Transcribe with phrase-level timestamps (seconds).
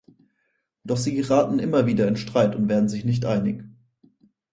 [0.83, 3.63] Doch sie geraten immer wieder in Streit und werden sich nicht einig.